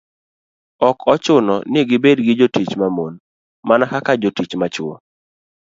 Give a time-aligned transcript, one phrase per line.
[0.87, 3.13] ok ochuno ni gibed gi jotich ma mon,
[3.67, 4.93] mana kaka jotich ma chwo.